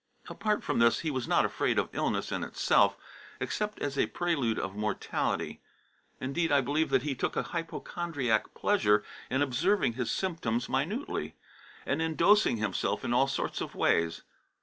[0.29, 2.97] Apart from this, he was not afraid of illness in itself,
[3.39, 5.61] except as a prelude of mortality.
[6.19, 11.35] Indeed I believe that he took a hypochondriac pleasure in observing his symptoms minutely,
[11.85, 14.23] and in dosing himself in all sorts of ways.